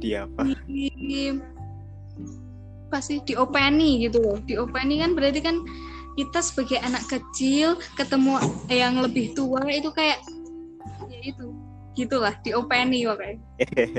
Di 0.00 0.10
apa? 0.18 0.42
Di 0.68 1.32
pasti 2.90 3.22
diopeni 3.22 4.06
gitu 4.06 4.18
loh. 4.22 4.36
Diopeni 4.42 5.00
kan 5.00 5.14
berarti 5.14 5.40
kan 5.40 5.62
kita 6.14 6.42
sebagai 6.42 6.78
anak 6.82 7.06
kecil 7.10 7.78
ketemu 7.98 8.38
yang 8.70 8.98
lebih 9.02 9.34
tua 9.34 9.62
itu 9.70 9.90
kayak 9.90 10.22
ya 11.10 11.18
itu 11.22 11.53
gitulah 11.94 12.34
diopeni 12.42 13.06
oke 13.06 13.30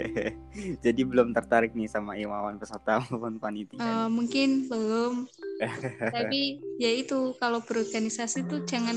jadi 0.85 1.01
belum 1.07 1.31
tertarik 1.31 1.71
nih 1.73 1.87
sama 1.87 2.19
Imawan 2.19 2.59
peserta 2.59 2.99
maupun 3.09 3.39
panitia 3.39 3.79
uh, 3.79 4.07
mungkin 4.11 4.67
belum. 4.67 5.27
Tapi 6.15 6.59
ya 6.81 6.91
itu 6.91 7.33
kalau 7.39 7.63
berorganisasi 7.63 8.47
tuh 8.47 8.63
jangan 8.67 8.95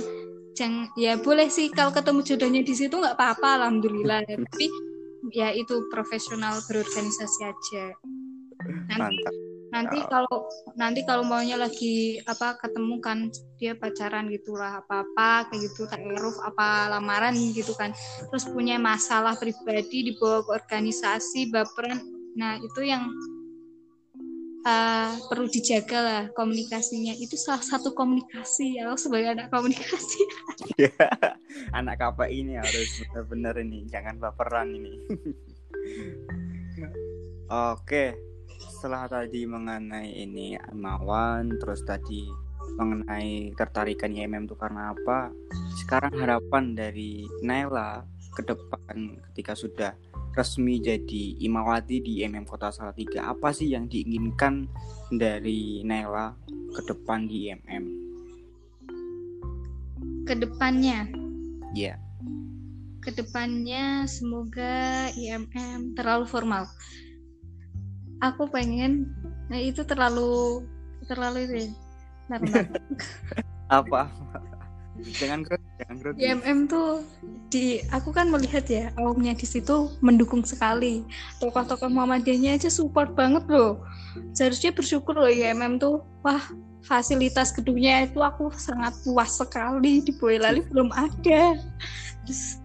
jangan 0.58 0.90
ya 0.98 1.14
boleh 1.18 1.46
sih 1.46 1.70
kalau 1.70 1.94
ketemu 1.94 2.20
jodohnya 2.26 2.62
di 2.66 2.74
situ 2.74 2.94
nggak 2.98 3.14
apa-apa 3.14 3.62
alhamdulillah. 3.62 4.26
Tapi 4.26 4.66
ya 5.34 5.54
itu 5.54 5.86
profesional 5.90 6.58
berorganisasi 6.66 7.40
aja. 7.46 7.84
Nanti 8.90 9.22
Mantap. 9.22 9.34
Nanti 9.68 10.00
kalau 10.08 10.48
nanti 10.80 11.00
kalau 11.04 11.24
maunya 11.24 11.60
lagi 11.60 12.20
apa 12.24 12.56
ketemu 12.56 12.96
kan 13.04 13.18
dia 13.60 13.76
pacaran 13.76 14.32
gitulah 14.32 14.80
apa 14.80 15.04
apa 15.04 15.52
kayak 15.52 15.60
gitu 15.68 15.84
taruh 15.84 16.36
apa 16.44 16.96
lamaran 16.96 17.36
gitu 17.52 17.76
kan. 17.76 17.92
Terus 18.32 18.48
punya 18.48 18.80
masalah 18.80 19.36
pribadi 19.36 20.12
dibawa 20.12 20.40
ke 20.44 20.50
organisasi 20.64 21.52
baperan. 21.52 22.00
Nah 22.38 22.56
itu 22.56 22.80
yang 22.80 23.12
uh, 24.64 25.12
perlu 25.28 25.52
dijaga 25.52 25.98
lah 26.00 26.22
komunikasinya. 26.32 27.12
Itu 27.20 27.36
salah 27.36 27.64
satu 27.64 27.92
komunikasi 27.92 28.80
ya 28.80 28.88
sebagai 28.96 29.36
anak 29.36 29.52
komunikasi. 29.52 30.20
Ya, 30.78 30.94
anak 31.74 31.98
apa 31.98 32.30
ini 32.30 32.54
harus 32.54 33.02
benar-benar 33.02 33.58
ini 33.58 33.82
jangan 33.90 34.22
baperan 34.22 34.70
ini. 34.74 34.94
Oke 37.50 38.27
setelah 38.78 39.10
tadi 39.10 39.42
mengenai 39.42 40.22
ini 40.22 40.54
Amawan 40.54 41.50
terus 41.58 41.82
tadi 41.82 42.30
mengenai 42.78 43.50
tertarikan 43.58 44.14
IMM 44.14 44.46
itu 44.46 44.54
karena 44.54 44.94
apa 44.94 45.34
sekarang 45.82 46.14
harapan 46.14 46.78
dari 46.78 47.26
Naila 47.42 48.06
ke 48.38 48.46
depan 48.46 49.18
ketika 49.30 49.58
sudah 49.58 49.98
resmi 50.30 50.78
jadi 50.78 51.42
Imawati 51.42 51.98
di 51.98 52.22
MM 52.22 52.46
Kota 52.46 52.70
Salatiga 52.70 53.26
apa 53.26 53.50
sih 53.50 53.74
yang 53.74 53.90
diinginkan 53.90 54.70
dari 55.10 55.82
Nela 55.82 56.38
ke 56.46 56.86
depan 56.86 57.26
di 57.26 57.50
IMM 57.50 57.84
ke 60.22 60.38
depannya 60.38 61.10
ya 61.74 61.98
yeah. 61.98 61.98
ke 63.02 63.10
depannya 63.10 64.06
semoga 64.06 65.10
IMM 65.18 65.98
terlalu 65.98 66.30
formal 66.30 66.70
aku 68.20 68.50
pengen 68.50 69.10
nah 69.48 69.56
itu 69.56 69.80
terlalu 69.86 70.64
terlalu 71.08 71.38
itu 71.48 71.54
ya 71.64 71.68
apa? 73.72 74.12
Jangan 74.98 75.46
jangan 75.78 75.96
grogi. 76.02 76.18
IMM 76.26 76.66
tuh 76.66 77.06
di 77.48 77.78
aku 77.94 78.10
kan 78.10 78.28
melihat 78.28 78.66
ya 78.66 78.90
awamnya 78.98 79.32
di 79.38 79.46
situ 79.46 79.94
mendukung 80.02 80.42
sekali. 80.42 81.06
Tokoh-tokoh 81.38 81.86
Muhammadiyahnya 81.86 82.58
aja 82.58 82.68
support 82.68 83.14
banget 83.14 83.46
loh. 83.46 83.78
Seharusnya 84.34 84.74
bersyukur 84.74 85.14
loh 85.14 85.30
IMM 85.30 85.78
tuh 85.78 86.02
wah 86.26 86.42
fasilitas 86.82 87.54
gedungnya 87.54 88.10
itu 88.10 88.18
aku 88.18 88.50
sangat 88.58 88.96
puas 89.06 89.38
sekali 89.38 90.02
di 90.02 90.10
Boyolali 90.18 90.66
belum 90.66 90.90
ada. 90.90 91.54
Terus 92.26 92.58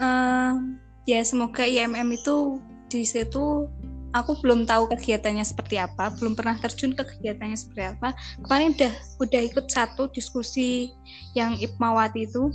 uh, 0.00 0.56
ya 1.04 1.20
semoga 1.20 1.68
IMM 1.68 2.16
itu 2.16 2.58
di 2.88 3.04
situ 3.04 3.68
aku 4.14 4.38
belum 4.38 4.64
tahu 4.64 4.86
kegiatannya 4.94 5.42
seperti 5.42 5.82
apa, 5.82 6.14
belum 6.16 6.38
pernah 6.38 6.54
terjun 6.62 6.94
ke 6.94 7.02
kegiatannya 7.02 7.58
seperti 7.58 7.82
apa. 7.98 8.14
Kemarin 8.46 8.72
udah 8.78 8.92
udah 9.18 9.40
ikut 9.50 9.66
satu 9.66 10.06
diskusi 10.14 10.94
yang 11.34 11.58
Ipmawati 11.58 12.30
itu. 12.30 12.54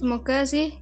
Semoga 0.00 0.48
sih 0.48 0.80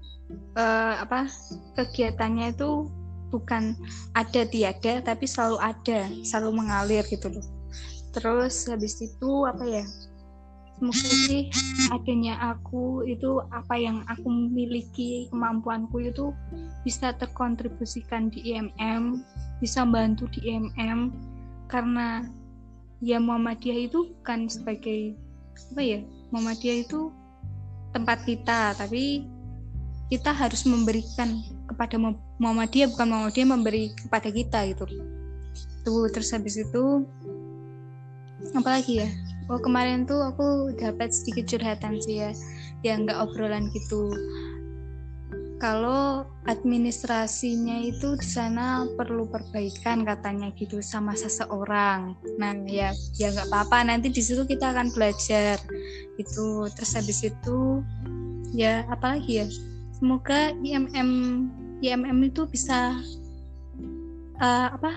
uh, 0.55 1.03
apa 1.03 1.27
kegiatannya 1.75 2.55
itu 2.55 2.87
bukan 3.35 3.77
ada 4.15 4.47
tiada 4.47 5.03
tapi 5.03 5.27
selalu 5.27 5.59
ada, 5.61 6.07
selalu 6.23 6.63
mengalir 6.65 7.03
gitu 7.11 7.29
loh. 7.29 7.47
Terus 8.15 8.71
habis 8.71 9.03
itu 9.03 9.31
apa 9.45 9.67
ya? 9.67 9.85
Semoga 10.79 11.11
sih 11.27 11.51
adanya 11.91 12.39
aku 12.55 13.03
itu 13.03 13.43
apa 13.51 13.75
yang 13.75 14.07
aku 14.07 14.31
miliki 14.31 15.27
kemampuanku 15.35 15.99
itu 15.99 16.31
bisa 16.87 17.11
terkontribusikan 17.19 18.31
di 18.31 18.55
IMM 18.55 19.27
bisa 19.59 19.83
bantu 19.83 20.31
di 20.31 20.55
IMM 20.55 21.11
karena 21.67 22.23
ya 23.03 23.19
Muhammadiyah 23.19 23.91
itu 23.91 24.15
bukan 24.23 24.47
sebagai 24.47 25.19
apa 25.75 25.83
ya 25.83 26.01
Muhammadiyah 26.31 26.87
itu 26.87 27.11
tempat 27.91 28.23
kita 28.23 28.79
tapi 28.79 29.27
kita 30.09 30.33
harus 30.33 30.65
memberikan 30.65 31.43
kepada 31.69 32.01
Muhammadiyah 32.41 32.89
bukan 32.97 33.07
Muhammadiyah 33.13 33.49
memberi 33.51 33.93
kepada 33.93 34.33
kita 34.33 34.65
gitu. 34.73 34.89
Tuh 35.85 36.09
terus 36.09 36.33
habis 36.33 36.57
itu 36.57 37.05
apa 38.57 38.81
lagi 38.81 39.05
ya 39.05 39.09
oh 39.49 39.61
kemarin 39.61 40.05
tuh 40.05 40.21
aku 40.21 40.77
dapat 40.77 41.09
sedikit 41.13 41.49
curhatan 41.57 41.97
sih 42.05 42.21
ya 42.21 42.31
yang 42.85 43.09
nggak 43.09 43.19
obrolan 43.19 43.73
gitu. 43.73 44.13
Kalau 45.59 46.23
administrasinya 46.47 47.83
itu 47.83 48.15
di 48.15 48.23
sana 48.23 48.87
perlu 48.95 49.27
perbaikan 49.27 50.07
katanya 50.07 50.55
gitu 50.55 50.79
sama 50.79 51.19
seseorang. 51.19 52.15
Nah 52.39 52.55
ya 52.63 52.95
ya 53.19 53.35
nggak 53.35 53.51
apa-apa. 53.51 53.91
Nanti 53.91 54.15
di 54.15 54.23
situ 54.23 54.47
kita 54.47 54.71
akan 54.71 54.95
belajar 54.95 55.59
itu 56.15 56.71
terus 56.79 56.95
habis 56.95 57.27
itu 57.27 57.83
ya 58.55 58.87
apalagi 58.87 59.43
ya? 59.43 59.47
Semoga 59.99 60.55
IMM 60.63 61.11
IMM 61.83 62.19
itu 62.23 62.47
bisa 62.47 62.95
uh, 64.39 64.69
apa? 64.71 64.95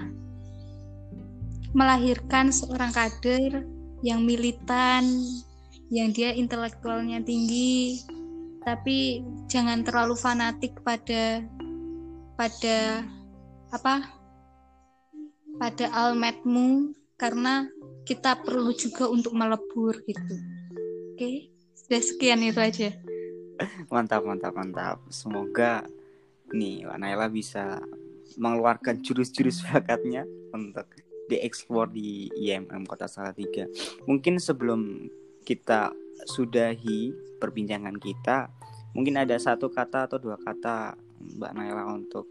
Melahirkan 1.74 2.53
seorang 2.53 2.93
kader 2.93 3.65
yang 4.01 4.25
militan, 4.25 5.05
yang 5.93 6.10
dia 6.13 6.34
intelektualnya 6.34 7.22
tinggi, 7.22 8.01
tapi 8.65 9.22
jangan 9.50 9.81
terlalu 9.81 10.17
fanatik 10.17 10.81
pada 10.81 11.41
pada 12.38 13.05
apa 13.70 14.10
pada 15.62 15.86
almatmu 15.93 16.98
karena 17.17 17.70
kita 18.05 18.41
perlu 18.41 18.74
juga 18.74 19.05
untuk 19.10 19.38
melebur 19.38 19.93
gitu. 20.10 20.36
Oke, 21.13 21.53
sudah 21.77 22.01
sekian 22.01 22.41
itu 22.41 22.58
aja. 22.58 22.89
Mantap, 23.93 24.25
mantap, 24.25 24.58
mantap. 24.58 24.98
Semoga 25.13 25.86
nih 26.50 26.89
Naila 26.98 27.29
bisa 27.29 27.77
mengeluarkan 28.41 29.05
jurus-jurus 29.05 29.62
bakatnya 29.70 30.25
untuk 30.50 30.89
dieksplor 31.31 31.95
di 31.95 32.27
IMM 32.35 32.83
Kota 32.83 33.07
Salatiga. 33.07 33.63
Mungkin 34.03 34.38
sebelum 34.38 35.07
kita 35.47 35.95
sudahi 36.27 37.15
perbincangan 37.39 37.95
kita, 37.97 38.51
mungkin 38.91 39.15
ada 39.17 39.39
satu 39.39 39.71
kata 39.71 40.11
atau 40.11 40.19
dua 40.19 40.35
kata 40.35 41.00
Mbak 41.39 41.51
Naila 41.55 41.95
untuk 41.95 42.27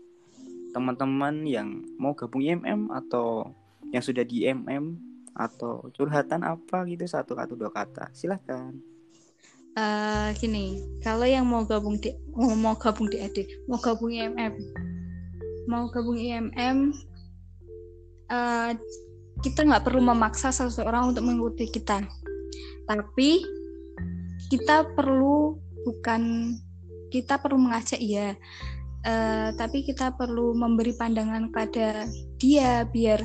teman-teman 0.71 1.43
yang 1.49 1.83
mau 1.99 2.15
gabung 2.15 2.45
IMM 2.45 2.95
atau 2.95 3.51
yang 3.91 4.05
sudah 4.05 4.23
di 4.23 4.47
IMM 4.47 4.95
atau 5.35 5.89
curhatan 5.97 6.47
apa 6.47 6.87
gitu 6.87 7.09
satu 7.09 7.35
atau 7.35 7.57
dua 7.59 7.73
kata. 7.73 8.13
Silahkan. 8.15 8.77
Uh, 9.79 10.35
gini, 10.35 10.83
kalau 11.01 11.25
yang 11.25 11.47
mau 11.47 11.63
gabung 11.63 11.97
di 11.99 12.11
mau, 12.35 12.53
mau 12.59 12.75
gabung 12.75 13.07
di 13.07 13.23
AD, 13.23 13.39
mau 13.71 13.79
gabung 13.79 14.11
IMM, 14.11 14.55
mau 15.71 15.87
gabung 15.87 16.19
IMM 16.19 16.91
uh, 18.31 18.73
kita 19.45 19.67
nggak 19.67 19.85
perlu 19.85 20.01
memaksa 20.01 20.55
seseorang 20.55 21.13
untuk 21.13 21.27
mengikuti 21.27 21.69
kita. 21.69 22.07
Tapi 22.87 23.45
kita 24.51 24.87
perlu 24.95 25.59
bukan 25.87 26.55
kita 27.11 27.39
perlu 27.43 27.59
mengajak 27.59 27.99
ya 27.99 28.35
uh, 29.07 29.49
tapi 29.57 29.85
kita 29.87 30.13
perlu 30.17 30.53
memberi 30.53 30.93
pandangan 30.97 31.49
pada 31.53 32.05
dia 32.37 32.85
biar 32.89 33.21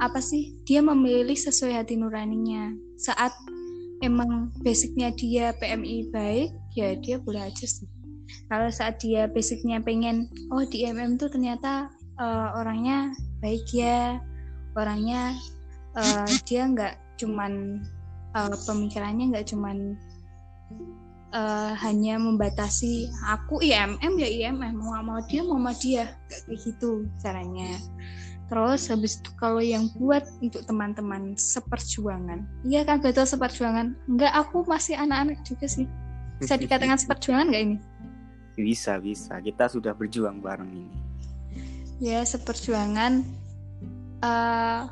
apa 0.00 0.18
sih 0.24 0.56
dia 0.64 0.80
memilih 0.80 1.36
sesuai 1.36 1.84
hati 1.84 2.00
nuraninya. 2.00 2.72
Saat 2.96 3.32
emang 4.00 4.50
basicnya 4.64 5.12
dia 5.12 5.52
PMI 5.60 6.08
baik 6.10 6.50
ya 6.72 6.96
dia 6.96 7.20
boleh 7.20 7.52
aja 7.52 7.66
sih. 7.68 7.88
Kalau 8.48 8.72
saat 8.72 8.96
dia 9.04 9.28
basicnya 9.28 9.84
pengen 9.84 10.32
oh 10.48 10.64
di 10.64 10.88
MM 10.88 11.20
tuh 11.20 11.28
ternyata 11.28 11.92
uh, 12.16 12.56
orangnya 12.56 13.12
baik 13.44 13.68
ya 13.68 14.16
orangnya 14.76 15.36
uh, 15.96 16.28
dia 16.48 16.68
nggak 16.68 16.94
cuman 17.20 17.84
uh, 18.36 18.56
pemikirannya 18.66 19.32
nggak 19.32 19.46
cuman 19.52 19.96
uh, 21.32 21.72
hanya 21.80 22.20
membatasi 22.20 23.08
aku 23.26 23.60
IMM 23.64 24.12
ya 24.20 24.28
IMM 24.28 24.76
mau 24.76 25.00
mau 25.02 25.20
dia 25.24 25.42
mau 25.42 25.58
sama 25.58 25.72
dia. 25.76 26.04
Kayak 26.28 26.58
gitu 26.62 27.08
caranya. 27.20 27.80
Terus 28.52 28.84
habis 28.92 29.16
itu 29.16 29.32
kalau 29.40 29.64
yang 29.64 29.88
buat 29.96 30.28
untuk 30.44 30.60
teman-teman 30.68 31.32
seperjuangan. 31.40 32.44
Iya 32.68 32.84
kan 32.84 33.00
betul 33.00 33.24
seperjuangan? 33.24 33.96
Nggak 34.12 34.32
aku 34.36 34.68
masih 34.68 34.92
anak-anak 35.00 35.40
juga 35.40 35.64
sih. 35.64 35.88
Bisa 36.36 36.60
dikatakan 36.60 37.00
seperjuangan 37.02 37.48
nggak 37.48 37.64
ini? 37.64 37.76
Bisa 38.52 39.00
bisa. 39.00 39.40
Kita 39.40 39.72
sudah 39.72 39.96
berjuang 39.96 40.44
bareng 40.44 40.68
ini. 40.68 40.96
Ya 42.02 42.20
seperjuangan 42.26 43.24
uh, 44.22 44.88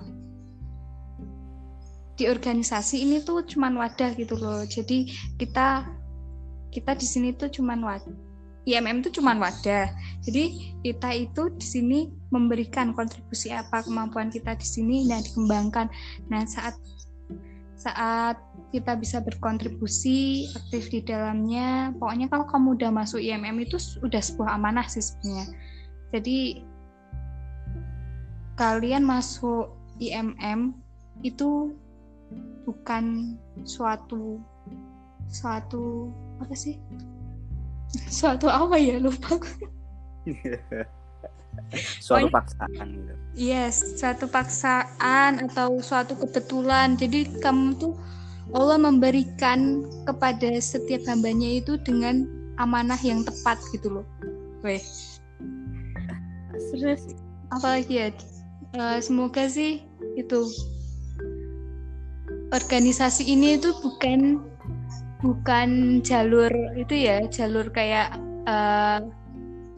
di 2.20 2.28
organisasi 2.28 3.00
ini 3.00 3.24
tuh 3.24 3.46
cuman 3.48 3.80
wadah 3.80 4.12
gitu 4.18 4.36
loh. 4.36 4.66
Jadi 4.68 5.08
kita 5.40 5.88
kita 6.70 6.92
di 6.94 7.06
sini 7.08 7.32
tuh 7.34 7.50
cuman 7.50 7.80
wadah 7.82 8.30
IMM 8.68 9.00
itu 9.00 9.20
cuman 9.20 9.40
wadah. 9.40 9.88
Jadi 10.20 10.76
kita 10.84 11.10
itu 11.16 11.42
di 11.56 11.64
sini 11.64 11.98
memberikan 12.28 12.92
kontribusi 12.92 13.48
apa 13.50 13.80
kemampuan 13.80 14.28
kita 14.28 14.52
di 14.54 14.66
sini 14.66 15.08
dan 15.08 15.24
dikembangkan. 15.24 15.88
Nah 16.28 16.44
saat 16.44 16.76
saat 17.80 18.36
kita 18.76 18.92
bisa 19.00 19.24
berkontribusi 19.24 20.52
aktif 20.52 20.92
di 20.92 21.00
dalamnya 21.00 21.96
pokoknya 21.96 22.28
kalau 22.28 22.44
kamu 22.44 22.76
udah 22.76 22.92
masuk 22.92 23.24
IMM 23.24 23.64
itu 23.64 23.80
udah 24.04 24.20
sebuah 24.20 24.60
amanah 24.60 24.84
sih 24.84 25.00
sebenarnya. 25.00 25.46
Jadi 26.12 26.38
kalian 28.60 29.08
masuk 29.08 29.72
IMM 29.96 30.76
itu 31.24 31.72
bukan 32.68 33.36
suatu 33.64 34.36
suatu 35.32 36.12
apa 36.44 36.52
sih? 36.52 36.76
Suatu 38.20 38.46
apa 38.46 38.76
ya? 38.76 39.00
Lupa 39.00 39.34
suatu 41.98 42.30
paksaan 42.30 42.86
gitu. 42.94 43.12
Yes 43.34 43.98
suatu 43.98 44.30
paksaan 44.30 45.42
atau 45.50 45.82
suatu 45.82 46.14
kebetulan. 46.14 46.94
Jadi 46.94 47.26
kamu 47.42 47.74
tuh 47.80 47.98
Allah 48.54 48.78
memberikan 48.78 49.82
kepada 50.06 50.54
setiap 50.62 51.02
hambanya 51.10 51.58
itu 51.58 51.74
dengan 51.82 52.30
amanah 52.62 52.98
yang 53.02 53.26
tepat 53.26 53.58
gitu 53.74 54.00
loh. 54.00 54.06
Weh. 54.62 54.82
Terus 56.70 57.18
apalagi 57.50 58.06
ya 58.06 58.08
uh, 58.76 58.98
semoga 59.02 59.46
sih 59.50 59.82
itu 60.14 60.46
organisasi 62.50 63.26
ini 63.30 63.58
itu 63.58 63.70
bukan 63.82 64.42
bukan 65.22 66.00
jalur 66.02 66.50
itu 66.74 67.06
ya 67.06 67.22
jalur 67.30 67.70
kayak 67.70 68.16
uh, 68.48 69.04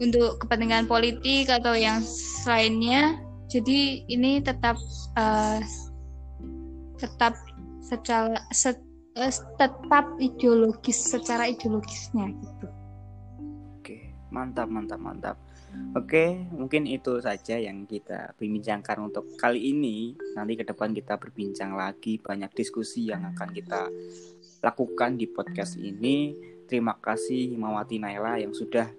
untuk 0.01 0.41
kepentingan 0.41 0.89
politik 0.89 1.47
atau 1.47 1.77
yang 1.77 2.01
lainnya. 2.49 3.21
Jadi 3.47 4.01
ini 4.09 4.41
tetap 4.41 4.81
uh, 5.13 5.61
tetap 6.97 7.37
secara 7.85 8.41
set, 8.49 8.81
uh, 9.13 9.29
tetap 9.61 10.09
ideologis 10.17 10.97
secara 10.97 11.53
ideologisnya 11.53 12.33
gitu. 12.33 12.67
Oke 13.77 14.09
mantap 14.33 14.65
mantap 14.73 14.97
mantap 14.97 15.37
Oke, 15.93 16.49
mungkin 16.49 16.89
itu 16.89 17.21
saja 17.21 17.53
yang 17.57 17.85
kita 17.85 18.33
bincangkan 18.41 18.97
untuk 19.09 19.29
kali 19.37 19.73
ini. 19.73 20.17
Nanti 20.33 20.57
ke 20.57 20.65
depan 20.65 20.89
kita 20.89 21.21
berbincang 21.21 21.77
lagi 21.77 22.17
banyak 22.17 22.49
diskusi 22.53 23.13
yang 23.13 23.21
akan 23.29 23.49
kita 23.53 23.93
lakukan 24.65 25.21
di 25.21 25.29
podcast 25.29 25.77
ini. 25.77 26.33
Terima 26.65 26.97
kasih 26.97 27.53
Himawati 27.53 28.01
Naila 28.01 28.41
yang 28.41 28.57
sudah 28.57 28.89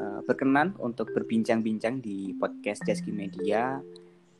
uh, 0.00 0.24
berkenan 0.24 0.72
untuk 0.80 1.12
berbincang-bincang 1.12 2.00
di 2.00 2.32
podcast 2.40 2.88
Jaski 2.88 3.12
Media. 3.12 3.76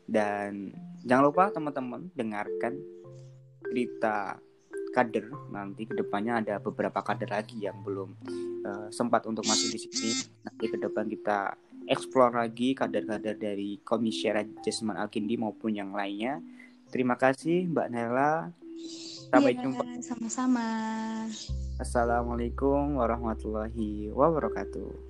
Dan 0.08 0.72
jangan 1.04 1.28
lupa 1.28 1.52
teman-teman 1.52 2.08
dengarkan 2.16 2.80
cerita 3.68 4.40
kader 4.90 5.30
nanti 5.54 5.86
ke 5.86 5.94
depannya 5.94 6.42
ada 6.42 6.54
beberapa 6.58 6.98
kader 6.98 7.30
lagi 7.30 7.62
yang 7.62 7.78
belum 7.86 8.10
uh, 8.66 8.88
sempat 8.90 9.22
untuk 9.30 9.46
masuk 9.46 9.70
di 9.70 9.78
sini 9.86 10.10
nanti 10.42 10.66
ke 10.66 10.76
depan 10.82 11.06
kita 11.06 11.54
explore 11.90 12.38
lagi 12.38 12.78
kader-kader 12.78 13.34
dari 13.34 13.82
Komisioner 13.82 14.46
Jasman 14.62 14.94
Alkindi 14.94 15.34
maupun 15.34 15.74
yang 15.74 15.90
lainnya. 15.90 16.38
Terima 16.94 17.18
kasih 17.18 17.66
Mbak 17.66 17.88
Nela 17.90 18.54
Sampai 19.30 19.54
Iya, 19.54 19.62
jumpa. 19.62 19.84
Sama-sama. 20.02 20.66
Assalamualaikum 21.78 22.98
warahmatullahi 22.98 24.10
wabarakatuh. 24.10 25.09